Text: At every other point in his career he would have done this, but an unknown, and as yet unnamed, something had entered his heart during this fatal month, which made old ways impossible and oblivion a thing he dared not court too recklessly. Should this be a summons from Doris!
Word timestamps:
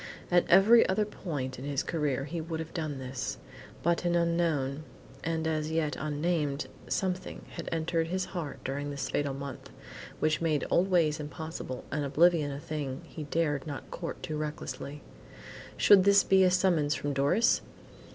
At 0.31 0.49
every 0.49 0.83
other 0.89 1.05
point 1.05 1.59
in 1.59 1.65
his 1.65 1.83
career 1.83 2.23
he 2.23 2.41
would 2.41 2.59
have 2.59 2.73
done 2.73 2.97
this, 2.97 3.37
but 3.83 4.03
an 4.03 4.15
unknown, 4.15 4.83
and 5.23 5.45
as 5.45 5.69
yet 5.69 5.95
unnamed, 5.95 6.65
something 6.89 7.45
had 7.51 7.69
entered 7.71 8.07
his 8.07 8.25
heart 8.33 8.63
during 8.63 8.89
this 8.89 9.09
fatal 9.09 9.35
month, 9.35 9.69
which 10.19 10.41
made 10.41 10.65
old 10.71 10.89
ways 10.89 11.19
impossible 11.19 11.83
and 11.91 12.03
oblivion 12.03 12.51
a 12.51 12.59
thing 12.59 13.01
he 13.05 13.25
dared 13.25 13.67
not 13.67 13.91
court 13.91 14.23
too 14.23 14.37
recklessly. 14.37 15.03
Should 15.77 16.03
this 16.03 16.23
be 16.23 16.43
a 16.43 16.49
summons 16.49 16.95
from 16.95 17.13
Doris! 17.13 17.61